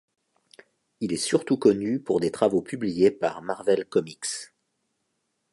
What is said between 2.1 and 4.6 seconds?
des travaux publiés par Marvel Comics.